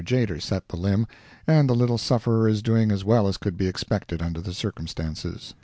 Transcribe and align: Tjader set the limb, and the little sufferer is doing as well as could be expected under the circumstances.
Tjader 0.03 0.41
set 0.41 0.69
the 0.69 0.77
limb, 0.77 1.05
and 1.45 1.69
the 1.69 1.75
little 1.75 1.99
sufferer 1.99 2.49
is 2.49 2.63
doing 2.63 2.91
as 2.91 3.05
well 3.05 3.27
as 3.27 3.37
could 3.37 3.55
be 3.55 3.67
expected 3.67 4.19
under 4.19 4.41
the 4.41 4.51
circumstances. 4.51 5.53